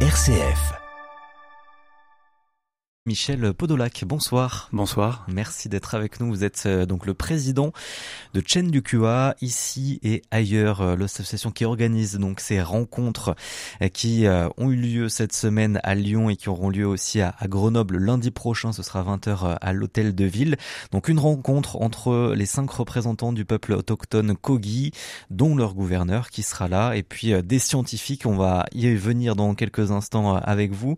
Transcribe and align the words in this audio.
RCF. 0.00 0.85
Michel 3.06 3.54
Podolac, 3.54 4.02
bonsoir. 4.04 4.68
Bonsoir. 4.72 5.24
Merci 5.28 5.68
d'être 5.68 5.94
avec 5.94 6.18
nous. 6.18 6.26
Vous 6.26 6.42
êtes 6.42 6.64
euh, 6.66 6.86
donc 6.86 7.06
le 7.06 7.14
président 7.14 7.70
de 8.34 8.42
Chen 8.44 8.68
du 8.68 8.82
QA, 8.82 9.36
ici 9.40 10.00
et 10.02 10.22
ailleurs, 10.32 10.80
euh, 10.80 10.96
l'association 10.96 11.52
qui 11.52 11.64
organise 11.64 12.18
donc 12.18 12.40
ces 12.40 12.60
rencontres 12.60 13.36
euh, 13.80 13.86
qui 13.86 14.26
ont 14.56 14.72
eu 14.72 14.74
lieu 14.74 15.08
cette 15.08 15.32
semaine 15.32 15.78
à 15.84 15.94
Lyon 15.94 16.30
et 16.30 16.36
qui 16.36 16.48
auront 16.48 16.68
lieu 16.68 16.84
aussi 16.84 17.20
à 17.20 17.32
Grenoble 17.44 17.98
lundi 17.98 18.32
prochain. 18.32 18.72
Ce 18.72 18.82
sera 18.82 19.04
20h 19.04 19.56
à 19.60 19.72
l'hôtel 19.72 20.12
de 20.12 20.24
ville. 20.24 20.56
Donc 20.90 21.08
une 21.08 21.20
rencontre 21.20 21.80
entre 21.80 22.32
les 22.34 22.46
cinq 22.46 22.68
représentants 22.72 23.32
du 23.32 23.44
peuple 23.44 23.74
autochtone 23.74 24.34
Kogi, 24.34 24.90
dont 25.30 25.54
leur 25.54 25.74
gouverneur 25.74 26.30
qui 26.30 26.42
sera 26.42 26.66
là, 26.66 26.94
et 26.94 27.04
puis 27.04 27.40
des 27.44 27.60
scientifiques. 27.60 28.26
On 28.26 28.36
va 28.36 28.66
y 28.72 28.88
venir 28.96 29.36
dans 29.36 29.54
quelques 29.54 29.92
instants 29.92 30.34
avec 30.34 30.72
vous. 30.72 30.96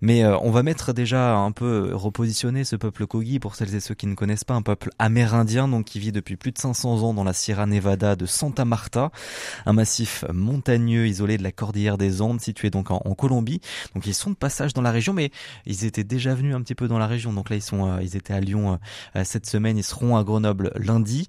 Mais 0.00 0.24
on 0.24 0.50
va 0.50 0.62
mettre 0.62 0.94
déjà 0.94 1.41
un 1.42 1.52
peu 1.52 1.90
repositionner 1.92 2.64
ce 2.64 2.76
peuple 2.76 3.06
Kogi 3.06 3.38
pour 3.38 3.54
celles 3.54 3.74
et 3.74 3.80
ceux 3.80 3.94
qui 3.94 4.06
ne 4.06 4.14
connaissent 4.14 4.44
pas, 4.44 4.54
un 4.54 4.62
peuple 4.62 4.90
amérindien 4.98 5.68
donc 5.68 5.86
qui 5.86 5.98
vit 5.98 6.12
depuis 6.12 6.36
plus 6.36 6.52
de 6.52 6.58
500 6.58 7.02
ans 7.02 7.14
dans 7.14 7.24
la 7.24 7.32
Sierra 7.32 7.66
Nevada 7.66 8.16
de 8.16 8.26
Santa 8.26 8.64
Marta, 8.64 9.10
un 9.66 9.72
massif 9.72 10.24
montagneux 10.32 11.06
isolé 11.06 11.38
de 11.38 11.42
la 11.42 11.52
cordillère 11.52 11.98
des 11.98 12.22
Andes 12.22 12.40
situé 12.40 12.70
donc 12.70 12.90
en, 12.90 13.00
Colombie. 13.14 13.60
Donc 13.94 14.06
ils 14.06 14.14
sont 14.14 14.30
de 14.30 14.36
passage 14.36 14.72
dans 14.72 14.82
la 14.82 14.90
région, 14.90 15.12
mais 15.12 15.30
ils 15.66 15.84
étaient 15.84 16.04
déjà 16.04 16.34
venus 16.34 16.54
un 16.54 16.62
petit 16.62 16.74
peu 16.74 16.88
dans 16.88 16.98
la 16.98 17.06
région. 17.06 17.32
Donc 17.32 17.50
là 17.50 17.56
ils 17.56 17.62
sont, 17.62 17.88
euh, 17.88 18.02
ils 18.02 18.16
étaient 18.16 18.32
à 18.32 18.40
Lyon 18.40 18.78
euh, 19.16 19.24
cette 19.24 19.46
semaine, 19.46 19.76
ils 19.76 19.84
seront 19.84 20.16
à 20.16 20.24
Grenoble 20.24 20.72
lundi 20.76 21.28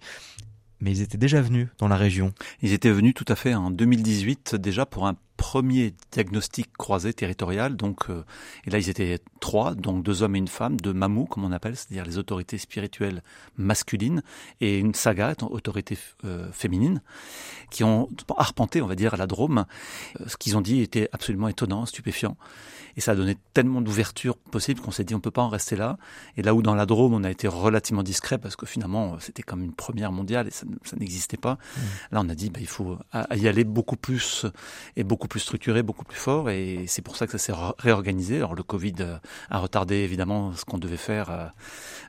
mais 0.83 0.91
ils 0.91 1.01
étaient 1.01 1.17
déjà 1.17 1.41
venus 1.41 1.69
dans 1.77 1.87
la 1.87 1.95
région. 1.95 2.33
Ils 2.61 2.73
étaient 2.73 2.91
venus 2.91 3.13
tout 3.13 3.25
à 3.29 3.35
fait 3.35 3.55
en 3.55 3.71
2018 3.71 4.55
déjà 4.55 4.85
pour 4.85 5.07
un 5.07 5.15
premier 5.43 5.93
diagnostic 6.13 6.71
croisé 6.77 7.13
territorial. 7.13 7.75
Donc, 7.75 8.09
euh, 8.09 8.23
et 8.63 8.69
là, 8.69 8.77
ils 8.77 8.87
étaient 8.87 9.19
trois, 9.41 9.75
donc 9.75 10.01
deux 10.01 10.23
hommes 10.23 10.37
et 10.37 10.39
une 10.39 10.47
femme, 10.47 10.79
deux 10.79 10.93
mamous, 10.93 11.25
comme 11.25 11.43
on 11.43 11.51
appelle, 11.51 11.75
c'est-à-dire 11.75 12.05
les 12.05 12.17
autorités 12.17 12.57
spirituelles 12.57 13.21
masculines, 13.57 14.23
et 14.61 14.79
une 14.79 14.93
saga, 14.93 15.35
autorité 15.41 15.97
euh, 16.23 16.49
féminine, 16.53 17.01
qui 17.71 17.83
ont 17.83 18.07
arpenté, 18.37 18.81
on 18.81 18.87
va 18.87 18.95
dire, 18.95 19.17
la 19.17 19.27
Drôme. 19.27 19.65
Euh, 20.21 20.23
ce 20.27 20.37
qu'ils 20.37 20.55
ont 20.55 20.61
dit 20.61 20.79
était 20.79 21.09
absolument 21.11 21.49
étonnant, 21.49 21.85
stupéfiant. 21.85 22.37
Et 22.95 23.01
ça 23.01 23.11
a 23.11 23.15
donné 23.15 23.37
tellement 23.53 23.81
d'ouverture 23.81 24.37
possible 24.37 24.79
qu'on 24.79 24.91
s'est 24.91 25.03
dit 25.03 25.15
on 25.15 25.19
peut 25.19 25.31
pas 25.31 25.41
en 25.41 25.49
rester 25.49 25.75
là. 25.75 25.97
Et 26.37 26.43
là 26.43 26.53
où 26.53 26.61
dans 26.61 26.75
la 26.75 26.85
Drôme 26.85 27.13
on 27.13 27.23
a 27.23 27.31
été 27.31 27.47
relativement 27.47 28.03
discret 28.03 28.37
parce 28.37 28.55
que 28.55 28.65
finalement 28.65 29.17
c'était 29.19 29.41
comme 29.41 29.63
une 29.63 29.73
première 29.73 30.11
mondiale 30.11 30.47
et 30.47 30.51
ça, 30.51 30.65
n'existait 30.97 31.37
pas. 31.37 31.53
Mmh. 31.53 31.79
Là 32.11 32.21
on 32.23 32.29
a 32.29 32.35
dit 32.35 32.49
bah, 32.49 32.59
il 32.61 32.67
faut 32.67 32.97
y 33.35 33.47
aller 33.47 33.63
beaucoup 33.63 33.95
plus 33.95 34.45
et 34.95 35.03
beaucoup 35.03 35.27
plus 35.27 35.32
structuré, 35.39 35.83
beaucoup 35.83 36.05
plus 36.05 36.17
fort, 36.17 36.49
et 36.49 36.85
c'est 36.87 37.01
pour 37.01 37.15
ça 37.15 37.25
que 37.25 37.31
ça 37.31 37.37
s'est 37.37 37.53
réorganisé. 37.79 38.37
Alors 38.37 38.55
le 38.55 38.63
Covid 38.63 38.95
euh, 38.99 39.17
a 39.49 39.59
retardé 39.59 39.95
évidemment 39.97 40.53
ce 40.53 40.65
qu'on 40.65 40.77
devait 40.77 40.97
faire 40.97 41.29
euh, 41.29 41.45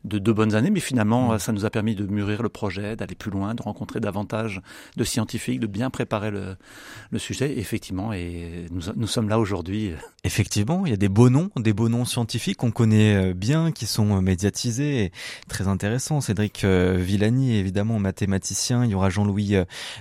de 0.04 0.18
deux 0.18 0.32
bonnes 0.32 0.54
années, 0.54 0.70
mais 0.70 0.80
finalement 0.80 1.32
mmh. 1.32 1.38
ça 1.38 1.52
nous 1.52 1.64
a 1.64 1.70
permis 1.70 1.94
de 1.94 2.06
mûrir 2.06 2.42
le 2.42 2.48
projet, 2.48 2.96
d'aller 2.96 3.14
plus 3.14 3.30
loin, 3.30 3.54
de 3.54 3.62
rencontrer 3.62 4.00
davantage 4.00 4.60
de 4.96 5.04
scientifiques, 5.04 5.60
de 5.60 5.66
bien 5.66 5.90
préparer 5.90 6.30
le, 6.30 6.56
le 7.10 7.18
sujet. 7.18 7.58
effectivement, 7.58 8.12
et 8.12 8.66
nous, 8.70 8.82
nous 8.94 9.06
sommes 9.06 9.28
là 9.28 9.38
aujourd'hui. 9.38 9.92
Effectivement, 10.24 10.86
il 10.86 10.90
y 10.90 10.94
a 10.94 10.98
des 10.98 11.08
beaux 11.08 11.30
noms, 11.30 11.50
des 11.56 11.72
beaux 11.72 11.88
noms 11.88 12.04
scientifiques 12.04 12.58
qu'on 12.58 12.70
connaît 12.70 13.30
euh, 13.30 13.34
bien, 13.34 13.72
qui 13.72 13.86
sont 13.86 14.20
médiatisés, 14.20 15.04
et 15.04 15.12
très 15.48 15.68
intéressants. 15.68 16.20
Cédric 16.20 16.64
Villani, 16.64 17.56
évidemment 17.56 17.98
mathématicien. 17.98 18.84
Il 18.84 18.90
y 18.90 18.94
aura 18.94 19.10
Jean-Louis 19.10 19.56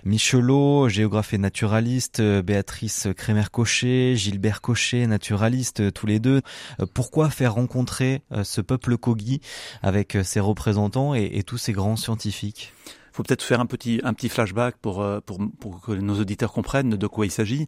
Michelot, 0.06 0.90
géographe 0.90 1.34
et 1.34 1.38
naturaliste, 1.38 2.22
Béatrice 2.22 3.08
Crémer 3.14 3.44
Cochet, 3.52 4.16
Gilbert 4.16 4.62
Cochet, 4.62 5.08
naturaliste, 5.08 5.80
euh, 5.82 5.92
tous 5.92 6.06
les 6.06 6.20
deux. 6.20 6.42
Euh, 6.80 6.86
pourquoi 6.92 7.30
faire 7.30 7.54
rencontrer 7.56 8.22
euh, 8.32 8.44
ce 8.44 8.62
peuple 8.62 8.98
Kogi 8.98 9.42
avec 9.82 10.18
ses 10.24 10.40
représentants 10.40 11.14
et, 11.14 11.44
tous 11.44 11.58
ces 11.58 11.74
grands 11.74 11.96
scientifiques? 11.96 12.74
Faut 13.12 13.22
peut-être 13.22 13.44
faire 13.44 13.60
un 13.60 13.68
petit 13.68 14.02
un 14.04 14.14
petit 14.14 14.28
flashback 14.28 14.78
pour, 14.78 15.06
pour 15.28 15.38
pour 15.60 15.82
que 15.82 15.92
nos 15.92 16.20
auditeurs 16.20 16.52
comprennent 16.52 16.90
de 16.92 17.08
quoi 17.08 17.28
il 17.28 17.32
s'agit. 17.32 17.68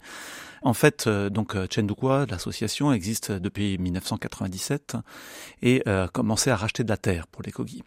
En 0.64 0.74
fait, 0.74 1.08
donc 1.08 1.56
Chendukwa, 1.72 2.26
l'association 2.28 2.92
existe 2.92 3.32
depuis 3.32 3.78
1997 3.78 4.98
et 5.62 5.88
a 5.88 6.08
commencé 6.08 6.50
à 6.50 6.56
racheter 6.56 6.84
de 6.84 6.90
la 6.90 6.98
terre 6.98 7.28
pour 7.28 7.44
les 7.44 7.52
Kogi 7.52 7.84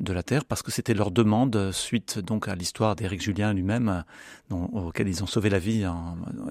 de 0.00 0.12
la 0.12 0.22
Terre 0.22 0.44
parce 0.44 0.62
que 0.62 0.70
c'était 0.70 0.94
leur 0.94 1.10
demande 1.10 1.70
suite 1.72 2.18
donc 2.18 2.48
à 2.48 2.54
l'histoire 2.54 2.96
d'Éric 2.96 3.22
Julien 3.22 3.52
lui-même 3.52 4.04
auquel 4.50 5.08
ils 5.08 5.22
ont 5.22 5.26
sauvé 5.26 5.50
la 5.50 5.58
vie 5.58 5.84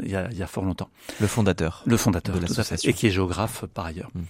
il, 0.04 0.10
y 0.10 0.16
a, 0.16 0.48
fort 0.48 0.64
longtemps. 0.64 0.90
Le 1.20 1.28
fondateur. 1.28 1.84
Le 1.86 1.98
fondateur 1.98 2.36
de 2.36 2.42
l'association. 2.42 2.90
Et 2.90 2.94
qui 2.94 3.08
est 3.08 3.12
géographe 3.12 3.66
par 3.66 3.86
ailleurs. 3.86 4.10
Mm. 4.14 4.22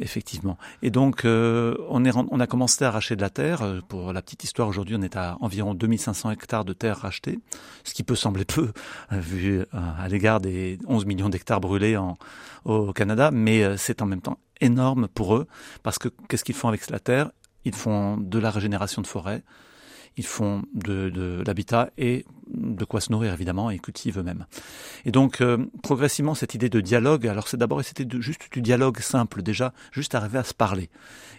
Effectivement. 0.00 0.58
Et 0.82 0.90
donc 0.90 1.24
euh, 1.24 1.76
on, 1.88 2.04
est, 2.04 2.14
on 2.14 2.38
a 2.38 2.46
commencé 2.46 2.84
à 2.84 2.88
arracher 2.88 3.16
de 3.16 3.20
la 3.20 3.30
terre. 3.30 3.82
Pour 3.88 4.12
la 4.12 4.22
petite 4.22 4.44
histoire, 4.44 4.68
aujourd'hui 4.68 4.94
on 4.96 5.02
est 5.02 5.16
à 5.16 5.36
environ 5.40 5.74
2500 5.74 6.30
hectares 6.30 6.64
de 6.64 6.72
terre 6.72 6.98
rachetée, 6.98 7.40
ce 7.82 7.94
qui 7.94 8.04
peut 8.04 8.14
sembler 8.14 8.44
peu 8.44 8.70
euh, 9.12 9.18
vu 9.18 9.60
euh, 9.60 9.64
à 9.72 10.08
l'égard 10.08 10.40
des 10.40 10.78
11 10.86 11.04
millions 11.06 11.28
d'hectares 11.28 11.60
brûlés 11.60 11.96
en, 11.96 12.16
au 12.64 12.92
Canada, 12.92 13.30
mais 13.32 13.76
c'est 13.76 14.00
en 14.00 14.06
même 14.06 14.20
temps 14.20 14.38
énorme 14.60 15.08
pour 15.08 15.36
eux 15.36 15.46
parce 15.82 15.98
que 15.98 16.08
qu'est-ce 16.28 16.44
qu'ils 16.44 16.54
font 16.54 16.68
avec 16.68 16.88
la 16.90 17.00
terre? 17.00 17.30
Ils 17.64 17.74
font 17.74 18.16
de 18.16 18.38
la 18.38 18.50
régénération 18.50 19.02
de 19.02 19.06
forêt, 19.06 19.42
ils 20.18 20.26
font 20.26 20.62
de, 20.74 21.42
l'habitat 21.46 21.90
et 21.96 22.26
de 22.48 22.84
quoi 22.84 23.00
se 23.00 23.12
nourrir 23.12 23.32
évidemment 23.32 23.70
et 23.70 23.78
cultivent 23.78 24.18
eux-mêmes. 24.18 24.46
Et 25.04 25.12
donc 25.12 25.40
euh, 25.40 25.58
progressivement 25.82 26.34
cette 26.34 26.54
idée 26.54 26.68
de 26.68 26.80
dialogue, 26.80 27.26
alors 27.26 27.46
c'est 27.46 27.56
d'abord 27.56 27.82
c'était 27.84 28.06
juste 28.20 28.52
du 28.52 28.60
dialogue 28.60 28.98
simple 28.98 29.42
déjà, 29.42 29.72
juste 29.92 30.14
arriver 30.16 30.38
à 30.38 30.44
se 30.44 30.54
parler. 30.54 30.90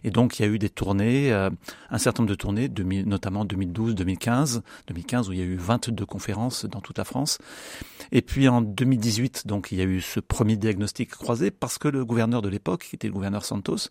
Et 0.06 0.12
donc 0.12 0.40
il 0.40 0.44
y 0.44 0.46
a 0.46 0.48
eu 0.48 0.58
des 0.58 0.70
tournées, 0.70 1.34
euh, 1.34 1.50
un 1.90 1.98
certain 1.98 2.24
nombre 2.24 2.30
de 2.30 2.36
tournées, 2.36 2.70
notamment 3.06 3.44
2012, 3.44 3.96
2015, 3.96 4.62
2015 4.88 5.30
où 5.30 5.34
il 5.34 5.40
y 5.40 5.42
a 5.42 5.46
eu 5.46 5.58
22 5.58 6.06
conférences 6.06 6.66
dans 6.66 6.80
toute 6.80 6.98
la 6.98 7.04
France. 7.04 7.38
Et 8.14 8.22
puis 8.22 8.48
en 8.48 8.62
2018 8.62 9.46
donc 9.46 9.74
il 9.74 9.78
y 9.78 9.82
a 9.82 9.86
eu 9.86 10.00
ce 10.00 10.22
premier 10.22 10.56
diagnostic 10.56 11.10
croisé 11.10 11.52
parce 11.52 11.78
que 11.78 11.90
le 11.90 12.06
gouverneur 12.06 12.42
de 12.42 12.50
l'époque, 12.50 12.86
qui 12.90 12.96
était 12.96 13.08
le 13.08 13.14
gouverneur 13.14 13.44
Santos, 13.44 13.90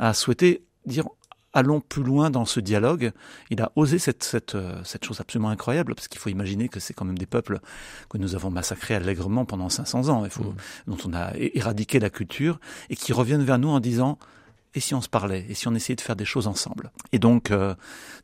a 0.00 0.14
souhaité 0.14 0.64
dire 0.84 1.06
allons 1.56 1.80
plus 1.80 2.02
loin 2.02 2.30
dans 2.30 2.44
ce 2.44 2.60
dialogue. 2.60 3.12
Il 3.50 3.62
a 3.62 3.72
osé 3.76 3.98
cette, 3.98 4.22
cette, 4.22 4.54
euh, 4.54 4.78
cette 4.84 5.04
chose 5.04 5.20
absolument 5.20 5.48
incroyable, 5.48 5.94
parce 5.94 6.06
qu'il 6.06 6.20
faut 6.20 6.28
imaginer 6.28 6.68
que 6.68 6.80
c'est 6.80 6.92
quand 6.92 7.06
même 7.06 7.18
des 7.18 7.26
peuples 7.26 7.60
que 8.10 8.18
nous 8.18 8.34
avons 8.34 8.50
massacrés 8.50 8.94
allègrement 8.94 9.46
pendant 9.46 9.70
500 9.70 10.08
ans, 10.10 10.24
il 10.24 10.30
faut, 10.30 10.44
mmh. 10.44 10.56
dont 10.86 10.98
on 11.06 11.14
a 11.14 11.32
éradiqué 11.36 11.98
la 11.98 12.10
culture, 12.10 12.60
et 12.90 12.96
qui 12.96 13.12
reviennent 13.12 13.44
vers 13.44 13.58
nous 13.58 13.70
en 13.70 13.80
disant 13.80 14.18
et 14.74 14.80
si 14.80 14.94
on 14.94 15.00
se 15.00 15.08
parlait, 15.08 15.46
et 15.48 15.54
si 15.54 15.68
on 15.68 15.74
essayait 15.74 15.96
de 15.96 16.00
faire 16.02 16.16
des 16.16 16.24
choses 16.24 16.46
ensemble. 16.46 16.90
Et 17.12 17.18
donc, 17.18 17.50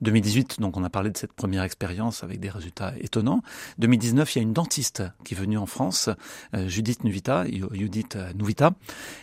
2018, 0.02 0.56
euh, 0.58 0.62
donc 0.62 0.76
on 0.76 0.84
a 0.84 0.90
parlé 0.90 1.10
de 1.10 1.16
cette 1.16 1.32
première 1.32 1.62
expérience 1.62 2.22
avec 2.22 2.40
des 2.40 2.50
résultats 2.50 2.92
étonnants. 3.00 3.42
2019, 3.78 4.34
il 4.34 4.38
y 4.38 4.40
a 4.40 4.42
une 4.42 4.52
dentiste 4.52 5.02
qui 5.24 5.34
est 5.34 5.36
venue 5.36 5.56
en 5.56 5.66
France, 5.66 6.10
euh, 6.54 6.68
Judith 6.68 7.04
Nuvita, 7.04 7.44
Judith 7.72 8.16
euh, 8.16 8.32
Nuvita, 8.34 8.72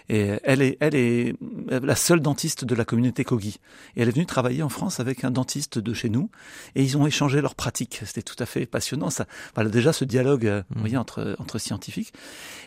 et 0.10 0.40
elle 0.44 0.62
est, 0.62 0.78
elle 0.80 0.96
est 0.96 1.36
la 1.70 1.96
seule 1.96 2.20
dentiste 2.20 2.66
de 2.66 2.74
la 2.74 2.84
communauté 2.84 3.24
Kogi. 3.24 3.60
Et 3.96 4.02
elle 4.02 4.08
est 4.08 4.12
venue 4.12 4.26
travailler 4.26 4.64
en 4.64 4.70
France 4.70 5.00
avec 5.00 5.24
un 5.24 5.32
dentiste 5.32 5.78
de 5.78 5.94
chez 5.94 6.10
nous, 6.10 6.32
et 6.76 6.84
ils 6.84 6.98
ont 6.98 7.06
échangé 7.06 7.42
leurs 7.42 7.56
pratiques. 7.56 8.02
C'était 8.06 8.24
tout 8.24 8.36
à 8.40 8.48
fait 8.48 8.66
passionnant. 8.66 9.12
Ça, 9.12 9.26
voilà 9.54 9.70
déjà 9.70 9.94
ce 9.94 10.04
dialogue, 10.04 10.46
vous 10.46 10.78
mmh. 10.78 10.80
voyez, 10.80 10.98
entre 10.98 11.36
entre 11.40 11.60
scientifiques. 11.60 12.14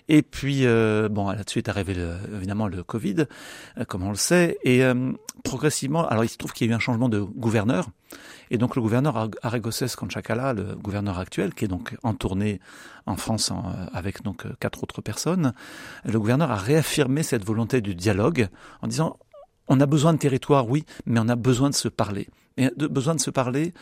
Et 0.08 0.22
puis, 0.22 0.64
bon, 1.10 1.30
là-dessus 1.30 1.58
est 1.58 1.68
arrivé 1.68 1.96
évidemment 2.34 2.68
le 2.68 2.82
Covid, 2.82 3.26
comme 3.88 4.02
on 4.02 4.10
le 4.10 4.16
sait. 4.16 4.51
Et 4.62 4.84
euh, 4.84 5.12
progressivement, 5.44 6.06
alors 6.06 6.24
il 6.24 6.28
se 6.28 6.36
trouve 6.36 6.52
qu'il 6.52 6.66
y 6.66 6.70
a 6.70 6.72
eu 6.72 6.76
un 6.76 6.80
changement 6.80 7.08
de 7.08 7.20
gouverneur. 7.20 7.88
Et 8.50 8.58
donc 8.58 8.76
le 8.76 8.82
gouverneur 8.82 9.30
Aragoses 9.42 9.96
Conchacala, 9.96 10.52
le 10.52 10.74
gouverneur 10.76 11.18
actuel, 11.18 11.54
qui 11.54 11.64
est 11.64 11.68
donc 11.68 11.96
en 12.02 12.14
tournée 12.14 12.60
en 13.06 13.16
France 13.16 13.50
euh, 13.50 13.86
avec 13.92 14.22
donc 14.22 14.44
euh, 14.44 14.52
quatre 14.60 14.82
autres 14.82 15.00
personnes, 15.00 15.54
le 16.04 16.18
gouverneur 16.18 16.50
a 16.50 16.56
réaffirmé 16.56 17.22
cette 17.22 17.44
volonté 17.44 17.80
du 17.80 17.94
dialogue 17.94 18.48
en 18.82 18.88
disant 18.88 19.18
on 19.68 19.80
a 19.80 19.86
besoin 19.86 20.12
de 20.12 20.18
territoire, 20.18 20.68
oui, 20.68 20.84
mais 21.06 21.18
on 21.20 21.28
a 21.28 21.36
besoin 21.36 21.70
de 21.70 21.74
se 21.74 21.88
parler. 21.88 22.28
Et 22.58 22.68
de, 22.76 22.86
besoin 22.86 23.14
de 23.14 23.20
se 23.20 23.30
parler 23.30 23.72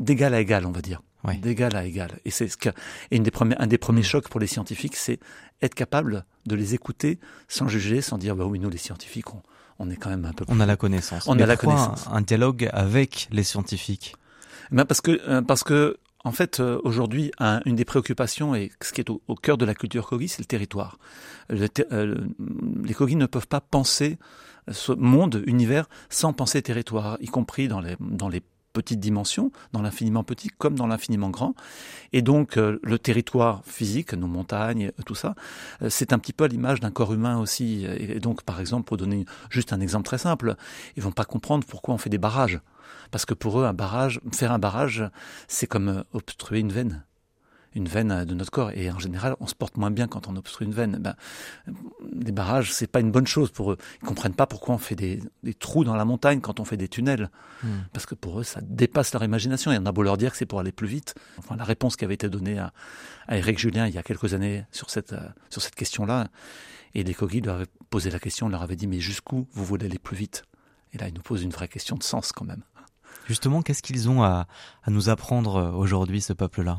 d'égal 0.00 0.34
à 0.34 0.40
égal, 0.40 0.66
on 0.66 0.72
va 0.72 0.80
dire. 0.80 1.02
D'égal 1.42 1.74
à 1.74 1.84
égal. 1.84 2.20
Et 2.24 2.30
c'est 2.30 2.46
ce 2.46 2.56
que, 2.56 2.68
et 3.10 3.16
une 3.16 3.24
des 3.24 3.32
premiers, 3.32 3.56
un 3.58 3.66
des 3.66 3.78
premiers 3.78 4.04
chocs 4.04 4.28
pour 4.28 4.38
les 4.38 4.46
scientifiques, 4.46 4.94
c'est 4.94 5.18
être 5.60 5.74
capable 5.74 6.24
de 6.46 6.54
les 6.54 6.74
écouter 6.74 7.18
sans 7.48 7.66
juger, 7.66 8.00
sans 8.00 8.16
dire, 8.16 8.36
bah 8.36 8.44
oui, 8.44 8.60
nous, 8.60 8.70
les 8.70 8.78
scientifiques, 8.78 9.34
on, 9.34 9.42
on 9.78 9.90
est 9.90 9.96
quand 9.96 10.10
même 10.10 10.24
un 10.24 10.32
peu. 10.32 10.44
On 10.48 10.60
a 10.60 10.66
la 10.66 10.76
connaissance. 10.76 11.26
On 11.26 11.38
a 11.38 11.46
la 11.46 11.56
connaissance. 11.56 12.06
Un, 12.10 12.20
dialogue 12.20 12.68
avec 12.72 13.28
les 13.30 13.42
scientifiques. 13.42 14.14
Ben 14.70 14.84
parce 14.84 15.00
que 15.00 15.20
euh, 15.28 15.42
parce 15.42 15.62
que 15.62 15.98
en 16.24 16.32
fait, 16.32 16.58
euh, 16.58 16.80
aujourd'hui, 16.82 17.30
une 17.66 17.76
des 17.76 17.84
préoccupations 17.84 18.56
et 18.56 18.72
ce 18.82 18.92
qui 18.92 19.00
est 19.00 19.10
au, 19.10 19.20
cœur 19.36 19.56
de 19.56 19.64
la 19.64 19.76
culture 19.76 20.08
Kogi, 20.08 20.26
c'est 20.26 20.40
le 20.40 20.46
territoire. 20.46 20.98
Euh, 21.52 22.16
les 22.82 22.94
Kogi 22.94 23.14
ne 23.14 23.26
peuvent 23.26 23.46
pas 23.46 23.60
penser 23.60 24.18
ce 24.68 24.90
monde, 24.90 25.44
univers, 25.46 25.88
sans 26.10 26.32
penser 26.32 26.62
territoire, 26.62 27.16
y 27.20 27.28
compris 27.28 27.68
dans 27.68 27.80
les, 27.80 27.94
dans 28.00 28.28
les 28.28 28.42
petite 28.76 29.00
dimension, 29.00 29.52
dans 29.72 29.80
l'infiniment 29.80 30.22
petit 30.22 30.48
comme 30.48 30.74
dans 30.74 30.86
l'infiniment 30.86 31.30
grand. 31.30 31.54
Et 32.12 32.20
donc 32.20 32.58
euh, 32.58 32.78
le 32.82 32.98
territoire 32.98 33.62
physique, 33.64 34.12
nos 34.12 34.26
montagnes, 34.26 34.92
tout 35.06 35.14
ça, 35.14 35.34
euh, 35.80 35.88
c'est 35.88 36.12
un 36.12 36.18
petit 36.18 36.34
peu 36.34 36.44
à 36.44 36.48
l'image 36.48 36.80
d'un 36.80 36.90
corps 36.90 37.14
humain 37.14 37.38
aussi. 37.38 37.86
Et 37.86 38.20
donc 38.20 38.42
par 38.42 38.60
exemple, 38.60 38.84
pour 38.84 38.98
donner 38.98 39.24
juste 39.48 39.72
un 39.72 39.80
exemple 39.80 40.04
très 40.04 40.18
simple, 40.18 40.56
ils 40.96 41.02
vont 41.02 41.12
pas 41.12 41.24
comprendre 41.24 41.64
pourquoi 41.66 41.94
on 41.94 41.98
fait 41.98 42.10
des 42.10 42.18
barrages. 42.18 42.60
Parce 43.10 43.24
que 43.24 43.34
pour 43.34 43.60
eux, 43.60 43.64
un 43.64 43.72
barrage, 43.72 44.20
faire 44.34 44.52
un 44.52 44.58
barrage, 44.58 45.04
c'est 45.48 45.66
comme 45.66 46.04
obstruer 46.12 46.60
une 46.60 46.72
veine 46.72 47.05
une 47.76 47.88
veine 47.88 48.24
de 48.24 48.34
notre 48.34 48.50
corps. 48.50 48.70
Et 48.74 48.90
en 48.90 48.98
général, 48.98 49.36
on 49.38 49.46
se 49.46 49.54
porte 49.54 49.76
moins 49.76 49.90
bien 49.90 50.08
quand 50.08 50.28
on 50.28 50.36
obstrue 50.36 50.64
une 50.64 50.72
veine. 50.72 50.98
Ben, 50.98 51.14
des 52.10 52.32
barrages, 52.32 52.72
c'est 52.72 52.86
pas 52.86 53.00
une 53.00 53.12
bonne 53.12 53.26
chose 53.26 53.50
pour 53.50 53.72
eux. 53.72 53.76
Ils 54.02 54.06
comprennent 54.06 54.34
pas 54.34 54.46
pourquoi 54.46 54.74
on 54.74 54.78
fait 54.78 54.96
des, 54.96 55.20
trous 55.58 55.84
dans 55.84 55.94
la 55.94 56.06
montagne 56.06 56.40
quand 56.40 56.58
on 56.58 56.64
fait 56.64 56.78
des 56.78 56.88
tunnels. 56.88 57.30
Hmm. 57.62 57.68
Parce 57.92 58.06
que 58.06 58.14
pour 58.14 58.40
eux, 58.40 58.44
ça 58.44 58.60
dépasse 58.62 59.12
leur 59.12 59.22
imagination. 59.22 59.70
Y 59.72 59.76
en 59.76 59.86
a 59.86 59.92
beau 59.92 60.02
leur 60.02 60.16
dire 60.16 60.32
que 60.32 60.38
c'est 60.38 60.46
pour 60.46 60.58
aller 60.58 60.72
plus 60.72 60.88
vite. 60.88 61.14
Enfin, 61.38 61.56
la 61.56 61.64
réponse 61.64 61.96
qui 61.96 62.04
avait 62.04 62.14
été 62.14 62.28
donnée 62.30 62.58
à, 62.58 62.72
à 63.28 63.36
Eric 63.36 63.58
Julien 63.58 63.86
il 63.86 63.94
y 63.94 63.98
a 63.98 64.02
quelques 64.02 64.32
années 64.32 64.64
sur 64.72 64.88
cette, 64.88 65.12
euh, 65.12 65.28
sur 65.50 65.60
cette 65.60 65.74
question-là. 65.74 66.28
Et 66.94 67.04
les 67.04 67.12
coquilles 67.12 67.42
leur 67.42 67.56
avaient 67.56 67.66
posé 67.90 68.10
la 68.10 68.18
question, 68.18 68.48
leur 68.48 68.62
avait 68.62 68.76
dit, 68.76 68.86
mais 68.86 69.00
jusqu'où 69.00 69.46
vous 69.52 69.64
voulez 69.64 69.84
aller 69.84 69.98
plus 69.98 70.16
vite? 70.16 70.44
Et 70.94 70.98
là, 70.98 71.08
ils 71.08 71.14
nous 71.14 71.20
posent 71.20 71.42
une 71.42 71.50
vraie 71.50 71.68
question 71.68 71.96
de 71.96 72.02
sens 72.02 72.32
quand 72.32 72.46
même. 72.46 72.62
Justement, 73.26 73.60
qu'est-ce 73.60 73.82
qu'ils 73.82 74.08
ont 74.08 74.22
à, 74.22 74.46
à 74.82 74.90
nous 74.90 75.10
apprendre 75.10 75.56
euh, 75.56 75.70
aujourd'hui, 75.72 76.22
ce 76.22 76.32
peuple-là? 76.32 76.78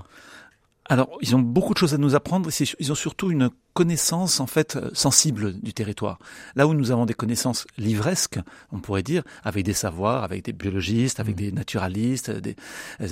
Alors, 0.90 1.18
ils 1.22 1.36
ont 1.36 1.40
beaucoup 1.40 1.74
de 1.74 1.80
choses 1.80 1.94
à 1.94 1.98
nous 1.98 2.16
apprendre. 2.16 2.50
Ils 2.80 2.92
ont 2.92 2.96
surtout 2.96 3.30
une 3.32 3.50
connaissance 3.74 4.40
en 4.40 4.48
fait 4.48 4.76
euh, 4.76 4.90
sensible 4.94 5.60
du 5.60 5.74
territoire. 5.74 6.18
Là 6.56 6.66
où 6.66 6.74
nous 6.74 6.92
avons 6.92 7.06
des 7.06 7.14
connaissances 7.14 7.68
livresques, 7.78 8.40
on 8.72 8.80
pourrait 8.80 9.04
dire, 9.04 9.24
avec 9.44 9.66
des 9.66 9.74
savoirs, 9.74 10.24
avec 10.24 10.46
des 10.46 10.54
biologistes, 10.54 11.20
avec 11.20 11.36
mmh. 11.36 11.40
des 11.40 11.52
naturalistes, 11.52 12.32
des, 12.32 12.56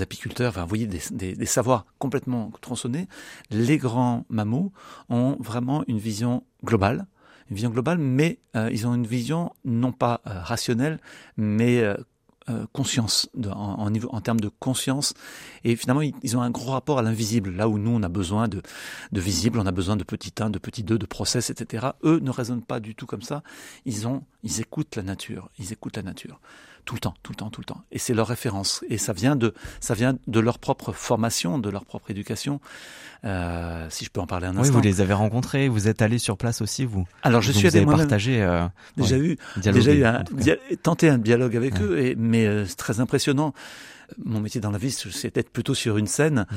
apiculteurs, 0.02 0.50
enfin, 0.50 0.62
vous 0.62 0.70
voyez, 0.70 0.88
des, 0.88 1.02
des, 1.12 1.36
des, 1.36 1.46
savoirs 1.46 1.86
complètement 2.00 2.52
tronçonnés. 2.62 3.08
Les 3.52 3.78
grands 3.78 4.26
mammaux 4.30 4.72
ont 5.10 5.38
vraiment 5.40 5.84
une 5.88 6.00
vision 6.00 6.44
globale, 6.64 7.06
une 7.50 7.56
vision 7.56 7.70
globale, 7.70 7.98
mais 7.98 8.40
euh, 8.56 8.70
ils 8.72 8.88
ont 8.88 8.96
une 8.96 9.06
vision 9.06 9.52
non 9.66 9.92
pas 9.92 10.22
euh, 10.26 10.40
rationnelle, 10.42 11.00
mais 11.38 11.80
euh, 11.80 11.96
conscience, 12.74 13.30
en, 13.52 13.90
niveau, 13.90 14.10
en 14.12 14.22
termes 14.22 14.40
de 14.40 14.50
conscience. 14.60 15.14
Et 15.64 15.76
finalement, 15.76 16.02
ils, 16.02 16.38
ont 16.38 16.42
un 16.42 16.52
gros 16.52 16.72
rapport 16.72 17.00
à 17.00 17.02
l'invisible. 17.02 17.52
Là 17.52 17.68
où 17.68 17.78
nous, 17.78 17.92
on 17.92 18.04
a 18.04 18.10
besoin 18.10 18.48
de, 18.48 18.62
de 19.12 19.22
visible, 19.22 19.60
on 19.60 19.66
a 19.66 19.72
besoin 19.72 19.96
de 19.96 20.04
petit 20.04 20.34
1, 20.40 20.50
de 20.50 20.60
petit 20.60 20.84
2, 20.84 20.98
de 20.98 21.06
process, 21.06 21.50
etc. 21.50 21.88
Eux 22.04 22.20
ne 22.20 22.30
raisonnent 22.30 22.62
pas 22.62 22.80
du 22.80 22.96
tout 22.96 23.06
comme 23.06 23.22
ça. 23.22 23.44
Ils 23.86 24.08
ont, 24.08 24.24
ils 24.46 24.62
écoutent 24.62 24.96
la 24.96 25.04
nature. 25.04 25.50
Ils 25.60 25.74
écoutent 25.74 25.98
la 25.98 26.04
nature 26.04 26.40
tout 26.86 26.94
le 26.94 27.00
temps, 27.00 27.16
tout 27.24 27.32
le 27.32 27.36
temps, 27.36 27.50
tout 27.50 27.62
le 27.62 27.66
temps. 27.66 27.84
Et 27.92 27.98
c'est 27.98 28.14
leur 28.14 28.28
référence. 28.28 28.84
Et 28.90 28.98
ça 28.98 29.12
vient 29.12 29.36
de, 29.36 29.54
ça 29.80 29.96
vient 29.96 30.18
de 30.28 30.40
leur 30.40 30.60
propre 30.60 30.94
formation, 30.94 31.58
de 31.58 31.70
leur 31.70 31.84
propre 31.84 32.12
éducation. 32.12 32.62
Euh, 33.24 33.88
si 33.90 34.06
je 34.06 34.12
peux 34.12 34.22
en 34.22 34.28
parler 34.28 34.46
un 34.46 34.52
instant. 34.52 34.62
Oui, 34.62 34.70
vous 34.70 34.82
les 34.82 35.02
avez 35.02 35.14
rencontrés, 35.14 35.68
vous 35.68 35.88
êtes 35.88 36.04
allé 36.04 36.20
sur 36.20 36.38
place 36.38 36.62
aussi, 36.62 36.86
vous. 36.86 37.08
Alors 37.24 37.42
je 37.42 37.52
suis 37.52 37.68
allé 37.68 37.84
moi 37.84 37.98
partagé, 37.98 38.42
euh, 38.44 38.68
déjà 38.98 39.18
eu, 39.18 39.38
déjà 39.58 39.94
eu 39.94 40.06
un, 40.06 40.24
tenté 40.84 41.10
un 41.10 41.18
dialogue 41.18 41.58
avec 41.58 41.82
eux, 41.82 41.98
et, 41.98 42.16
mais 42.16 42.46
euh, 42.46 42.66
c'est 42.68 42.76
très 42.76 43.00
impressionnant. 43.00 43.54
Mon 44.24 44.40
métier 44.40 44.62
dans 44.62 44.70
la 44.70 44.78
vie, 44.78 44.92
c'est 44.92 45.34
d'être 45.34 45.50
plutôt 45.50 45.74
sur 45.74 45.98
une 45.98 46.06
scène. 46.06 46.46
Mm. 46.52 46.56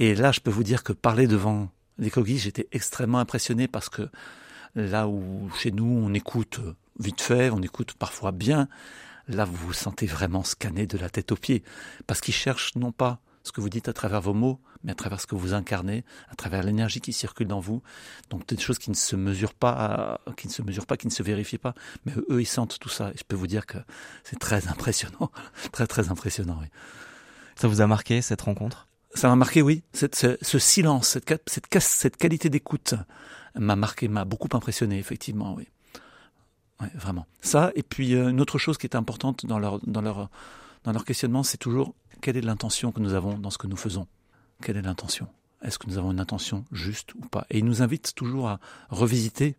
Et 0.00 0.14
là, 0.14 0.30
je 0.30 0.40
peux 0.40 0.50
vous 0.50 0.64
dire 0.64 0.84
que 0.84 0.92
parler 0.92 1.26
devant 1.26 1.70
les 1.98 2.10
coquilles, 2.10 2.38
j'étais 2.38 2.68
extrêmement 2.72 3.18
impressionné 3.18 3.66
parce 3.66 3.88
que 3.88 4.10
là 4.74 5.08
où 5.08 5.50
chez 5.58 5.70
nous 5.70 6.02
on 6.04 6.12
écoute 6.12 6.60
vite 6.98 7.20
fait, 7.20 7.50
on 7.50 7.62
écoute 7.62 7.94
parfois 7.94 8.32
bien, 8.32 8.68
là 9.28 9.44
vous 9.44 9.56
vous 9.56 9.72
sentez 9.72 10.06
vraiment 10.06 10.44
scanné 10.44 10.86
de 10.86 10.98
la 10.98 11.08
tête 11.08 11.32
aux 11.32 11.36
pieds, 11.36 11.62
parce 12.06 12.20
qu'ils 12.20 12.34
cherchent 12.34 12.74
non 12.76 12.92
pas 12.92 13.20
ce 13.42 13.52
que 13.52 13.60
vous 13.60 13.70
dites 13.70 13.88
à 13.88 13.92
travers 13.92 14.20
vos 14.20 14.34
mots, 14.34 14.60
mais 14.84 14.92
à 14.92 14.94
travers 14.94 15.20
ce 15.20 15.26
que 15.26 15.34
vous 15.34 15.54
incarnez, 15.54 16.04
à 16.30 16.34
travers 16.34 16.62
l'énergie 16.62 17.00
qui 17.00 17.12
circule 17.12 17.46
dans 17.46 17.60
vous. 17.60 17.82
Donc 18.28 18.46
des 18.46 18.58
choses 18.58 18.78
qui 18.78 18.90
ne 18.90 18.94
se 18.94 19.16
mesurent 19.16 19.54
pas, 19.54 20.20
qui 20.36 20.46
ne 20.46 20.52
se 20.52 20.62
mesurent 20.62 20.86
pas, 20.86 20.96
qui 20.96 21.06
ne 21.06 21.12
se 21.12 21.22
vérifient 21.22 21.58
pas, 21.58 21.74
mais 22.04 22.12
eux 22.30 22.40
ils 22.40 22.46
sentent 22.46 22.78
tout 22.78 22.88
ça. 22.88 23.10
Et 23.10 23.18
je 23.18 23.24
peux 23.24 23.36
vous 23.36 23.46
dire 23.46 23.66
que 23.66 23.78
c'est 24.24 24.38
très 24.38 24.68
impressionnant, 24.68 25.30
très 25.72 25.86
très 25.86 26.10
impressionnant. 26.10 26.58
Oui. 26.60 26.66
Ça 27.56 27.68
vous 27.68 27.80
a 27.80 27.86
marqué 27.86 28.22
cette 28.22 28.42
rencontre? 28.42 28.88
Ça 29.14 29.28
m'a 29.28 29.36
marqué, 29.36 29.60
oui. 29.60 29.82
Cette, 29.92 30.14
ce, 30.14 30.58
silence, 30.58 31.08
cette, 31.08 31.42
cette, 31.46 31.66
cette 31.80 32.16
qualité 32.16 32.48
d'écoute 32.48 32.94
m'a 33.56 33.74
marqué, 33.74 34.06
m'a 34.06 34.24
beaucoup 34.24 34.48
impressionné, 34.52 34.98
effectivement, 34.98 35.54
oui 35.54 35.66
vraiment. 36.94 37.26
Ça, 37.40 37.72
et 37.74 37.82
puis 37.82 38.14
euh, 38.14 38.30
une 38.30 38.40
autre 38.40 38.58
chose 38.58 38.78
qui 38.78 38.86
est 38.86 38.96
importante 38.96 39.46
dans 39.46 39.58
leur, 39.58 39.80
dans 39.86 40.00
leur, 40.00 40.30
dans 40.84 40.92
leur 40.92 41.04
questionnement, 41.04 41.42
c'est 41.42 41.58
toujours 41.58 41.94
quelle 42.20 42.36
est 42.36 42.42
l'intention 42.42 42.92
que 42.92 43.00
nous 43.00 43.14
avons 43.14 43.38
dans 43.38 43.50
ce 43.50 43.58
que 43.58 43.66
nous 43.66 43.76
faisons? 43.76 44.06
Quelle 44.62 44.76
est 44.76 44.82
l'intention? 44.82 45.28
Est-ce 45.62 45.78
que 45.78 45.86
nous 45.86 45.98
avons 45.98 46.12
une 46.12 46.20
intention 46.20 46.64
juste 46.72 47.14
ou 47.14 47.20
pas? 47.20 47.46
Et 47.50 47.58
ils 47.58 47.64
nous 47.64 47.82
invitent 47.82 48.14
toujours 48.14 48.48
à 48.48 48.60
revisiter 48.88 49.56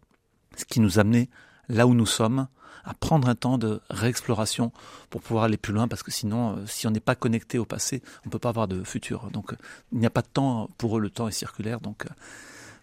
ce 0.55 0.65
qui 0.65 0.79
nous 0.79 0.99
amenait 0.99 1.29
là 1.69 1.87
où 1.87 1.93
nous 1.93 2.05
sommes, 2.05 2.47
à 2.83 2.93
prendre 2.93 3.29
un 3.29 3.35
temps 3.35 3.57
de 3.57 3.81
réexploration 3.89 4.71
pour 5.09 5.21
pouvoir 5.21 5.45
aller 5.45 5.57
plus 5.57 5.73
loin, 5.73 5.87
parce 5.87 6.03
que 6.03 6.11
sinon, 6.11 6.57
euh, 6.57 6.65
si 6.65 6.87
on 6.87 6.91
n'est 6.91 6.99
pas 6.99 7.15
connecté 7.15 7.59
au 7.59 7.65
passé, 7.65 8.01
on 8.25 8.29
ne 8.29 8.31
peut 8.31 8.39
pas 8.39 8.49
avoir 8.49 8.67
de 8.67 8.83
futur. 8.83 9.29
Donc, 9.31 9.55
il 9.91 9.99
n'y 9.99 10.05
a 10.05 10.09
pas 10.09 10.23
de 10.23 10.27
temps 10.27 10.69
pour 10.77 10.97
eux, 10.97 11.01
le 11.01 11.11
temps 11.11 11.27
est 11.27 11.31
circulaire, 11.31 11.79
donc, 11.79 12.05
euh, 12.05 12.09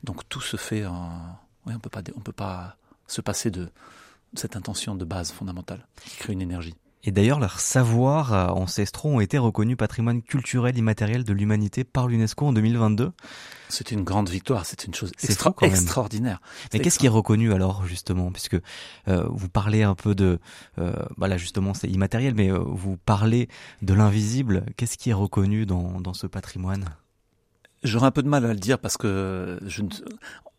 donc 0.04 0.28
tout 0.28 0.40
se 0.40 0.56
fait 0.56 0.86
en... 0.86 1.10
Oui, 1.66 1.74
on 1.74 1.80
on 2.16 2.20
peut 2.20 2.32
pas 2.32 2.76
se 3.08 3.20
passer 3.20 3.50
de, 3.50 3.68
cette 4.34 4.56
intention 4.56 4.94
de 4.94 5.04
base 5.04 5.32
fondamentale 5.32 5.86
qui 6.04 6.16
crée 6.16 6.32
une 6.32 6.42
énergie. 6.42 6.74
Et 7.04 7.12
d'ailleurs, 7.12 7.38
leurs 7.38 7.60
savoirs 7.60 8.32
euh, 8.32 8.48
ancestraux 8.48 9.10
ont 9.10 9.20
été 9.20 9.38
reconnus 9.38 9.76
patrimoine 9.76 10.20
culturel 10.20 10.76
immatériel 10.76 11.24
de 11.24 11.32
l'humanité 11.32 11.84
par 11.84 12.08
l'UNESCO 12.08 12.46
en 12.46 12.52
2022. 12.52 13.12
C'est 13.68 13.90
une 13.90 14.02
grande 14.02 14.28
victoire, 14.28 14.64
c'est 14.64 14.84
une 14.84 14.94
chose 14.94 15.12
extraordinaire. 15.20 16.40
Mais 16.72 16.80
qu'est-ce 16.80 16.98
qui 16.98 17.06
est 17.06 17.10
reconnu 17.10 17.52
alors 17.52 17.86
justement, 17.86 18.32
puisque 18.32 18.56
euh, 19.08 19.26
vous 19.30 19.48
parlez 19.48 19.82
un 19.82 19.94
peu 19.94 20.14
de, 20.14 20.38
euh, 20.78 20.92
bah 21.18 21.28
là 21.28 21.36
justement 21.36 21.74
c'est 21.74 21.88
immatériel, 21.88 22.34
mais 22.34 22.50
euh, 22.50 22.58
vous 22.58 22.96
parlez 22.96 23.48
de 23.82 23.94
l'invisible. 23.94 24.64
Qu'est-ce 24.76 24.96
qui 24.96 25.10
est 25.10 25.14
reconnu 25.14 25.66
dans, 25.66 26.00
dans 26.00 26.14
ce 26.14 26.26
patrimoine? 26.26 26.86
J'aurais 27.84 28.06
un 28.06 28.10
peu 28.10 28.22
de 28.22 28.28
mal 28.28 28.44
à 28.44 28.52
le 28.52 28.58
dire 28.58 28.78
parce 28.78 28.96
que 28.96 29.60
je 29.64 29.82
ne, 29.82 29.88